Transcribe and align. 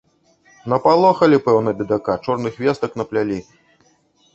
Напалохалі, 0.73 1.41
пэўна, 1.49 1.75
бедака, 1.83 2.13
чорных 2.27 2.53
вестак 2.67 2.91
наплялі! 3.05 3.43